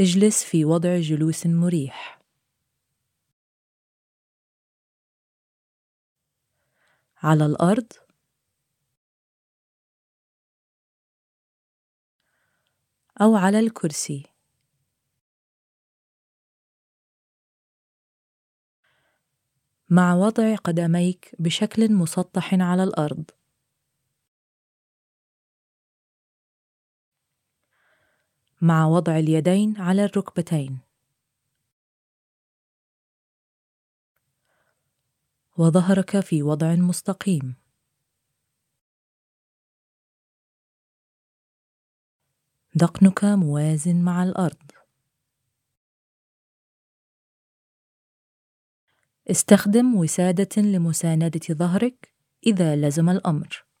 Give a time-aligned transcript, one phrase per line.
[0.00, 2.22] اجلس في وضع جلوس مريح.
[7.22, 7.92] على الأرض.
[13.20, 14.32] أو على الكرسي.
[19.90, 23.30] مع وضع قدميك بشكل مسطح على الأرض.
[28.62, 30.78] مع وضع اليدين على الركبتين.
[35.58, 37.54] وظهرك في وضع مستقيم.
[42.78, 44.70] ذقنك موازن مع الأرض.
[49.30, 52.12] استخدم وسادة لمساندة ظهرك
[52.46, 53.71] إذا لزم الأمر.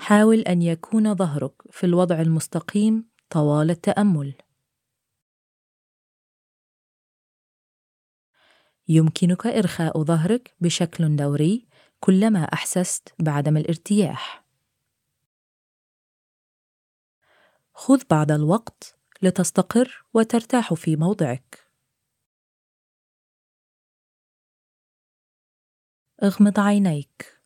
[0.00, 4.34] حاول أن يكون ظهرك في الوضع المستقيم طوال التأمل.
[8.88, 11.68] يمكنك إرخاء ظهرك بشكل دوري
[12.00, 14.44] كلما أحسست بعدم الارتياح.
[17.74, 21.70] خذ بعض الوقت لتستقر وترتاح في موضعك.
[26.22, 27.39] اغمض عينيك.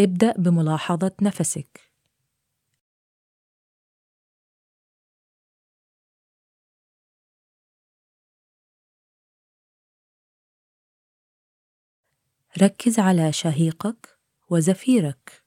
[0.00, 1.90] ابدأ بملاحظة نفسك.
[12.62, 14.18] ركز على شهيقك
[14.50, 15.42] وزفيرك.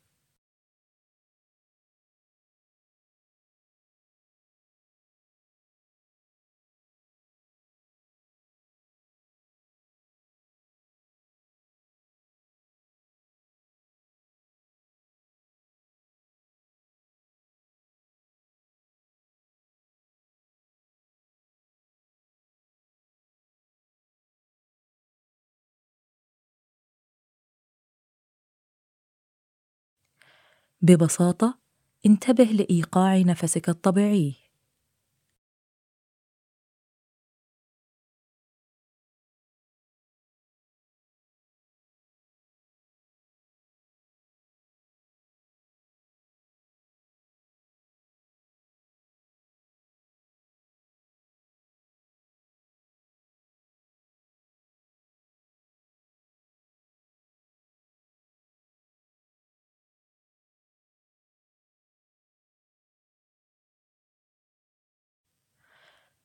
[30.83, 31.59] ببساطة
[32.05, 34.42] انتبه لإيقاع نفسك الطبيعي.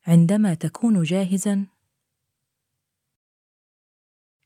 [0.08, 1.66] عندما تكون جاهزا.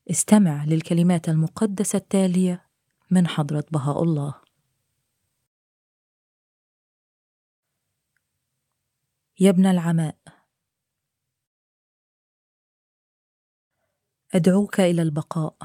[0.09, 2.69] استمع للكلمات المقدسة التالية
[3.11, 4.41] من حضرة بهاء الله.
[9.39, 10.17] يا ابن العماء
[14.35, 15.57] أدعوك إلى البقاء.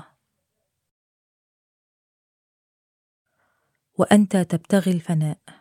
[3.98, 5.57] وأنت تبتغي الفناء.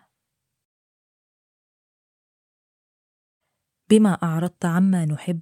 [3.90, 5.42] بما أعرضت عما نحب.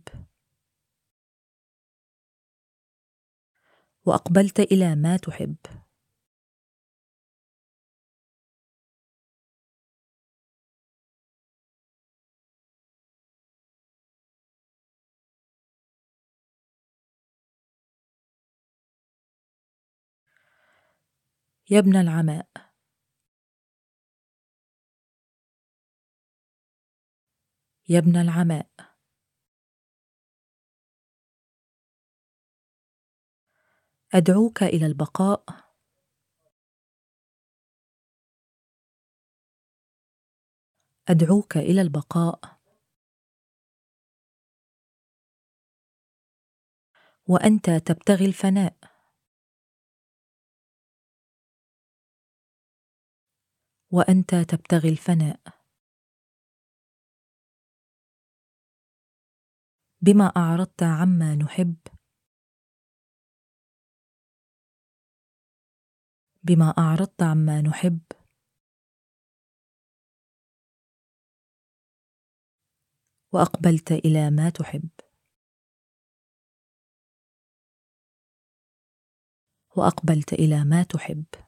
[4.05, 5.55] وأقبلت إلى ما تحب.
[21.69, 22.64] يا ابن العماء.
[27.89, 28.67] يا ابن العماء.
[34.13, 35.43] أدعوك إلى البقاء.
[41.09, 42.39] أدعوك إلى البقاء.
[47.27, 48.75] وأنت تبتغي الفناء.
[53.91, 55.54] وأنت تبتغي الفناء.
[60.05, 61.75] بما أعرضت عما نحب.
[66.43, 67.99] بما أعرضت عما نحب.
[73.33, 74.89] وأقبلت إلى ما تحب.
[79.77, 81.44] وأقبلت إلى ما تحب.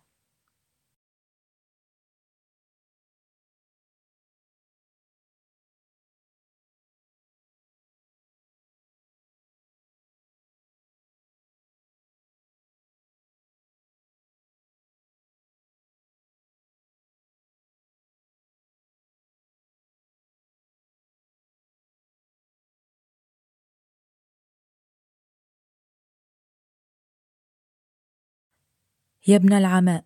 [29.27, 30.05] يا ابن العماء.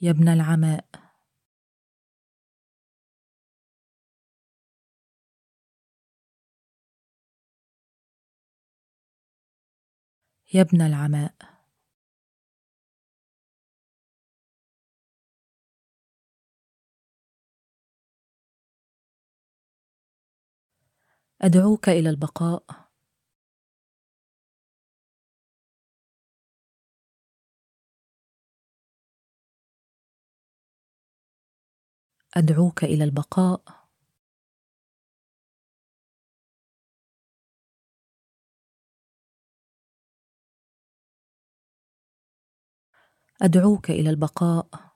[0.00, 0.84] يا ابن العماء.
[10.54, 11.57] يا ابن العماء.
[21.42, 22.88] أدعوك إلى البقاء.
[32.36, 33.88] أدعوك إلى البقاء.
[43.42, 44.87] أدعوك إلى البقاء.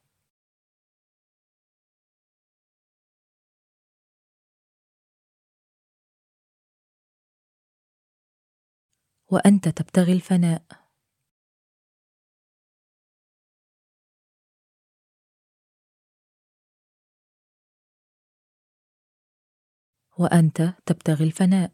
[9.32, 10.62] وأنت تبتغي الفناء.
[20.19, 21.73] وأنت تبتغي الفناء.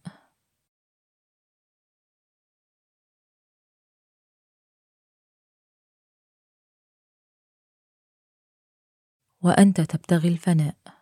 [9.42, 10.97] وأنت تبتغي الفناء.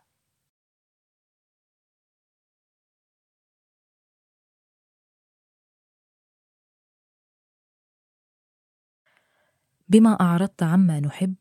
[9.88, 11.34] بما أعرضت عما نحب.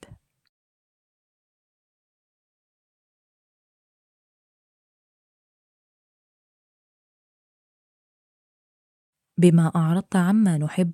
[9.37, 10.91] بما أعرضت عما نحب.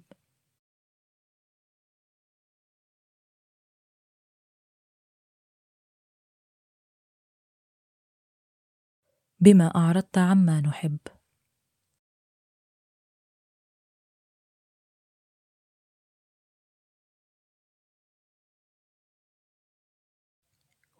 [9.39, 10.97] بما أعرضت عما نحب.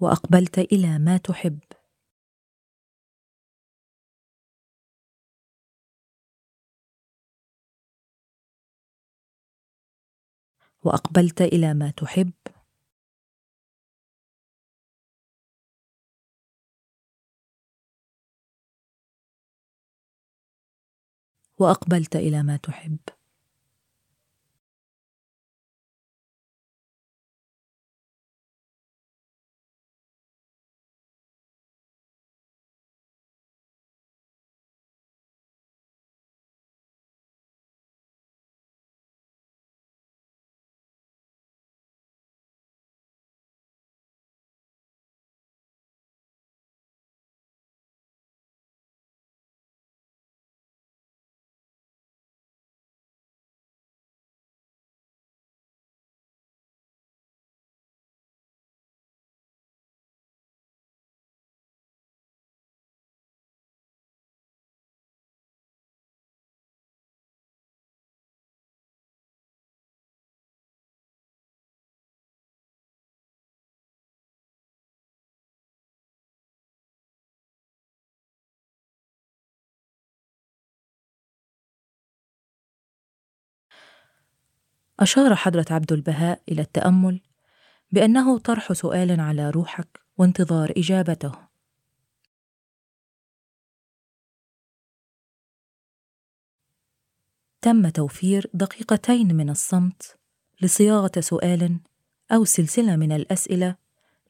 [0.01, 1.59] وأقبلت إلى ما تحب.
[10.83, 12.31] وأقبلت إلى ما تحب.
[21.59, 22.99] وأقبلت إلى ما تحب.
[85.01, 87.21] أشار حضرة عبد البهاء إلى التأمل
[87.91, 91.31] بأنه طرح سؤال على روحك وانتظار إجابته.
[97.61, 100.17] تم توفير دقيقتين من الصمت
[100.61, 101.79] لصياغة سؤال
[102.31, 103.75] أو سلسلة من الأسئلة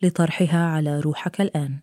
[0.02, 1.80] لطرحها على روحك الآن.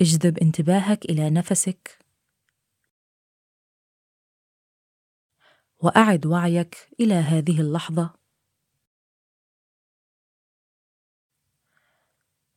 [0.00, 1.98] اجذب انتباهك إلى نفسك.
[5.78, 8.14] وأعد وعيك إلى هذه اللحظة.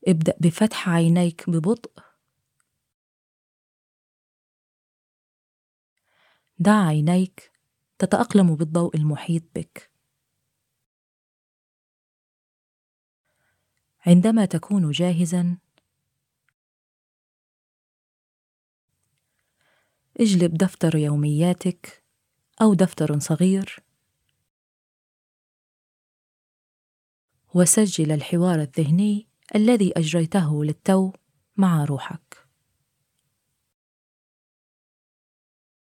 [0.07, 1.91] ابدأ بفتح عينيك ببطء.
[6.59, 7.51] دع عينيك
[7.99, 9.91] تتأقلم بالضوء المحيط بك.
[14.05, 15.57] عندما تكون جاهزا
[20.19, 22.03] اجلب دفتر يومياتك
[22.61, 23.83] أو دفتر صغير.
[27.53, 31.11] وسجل الحوار الذهني الذي أجريته للتو
[31.57, 32.30] مع روحك.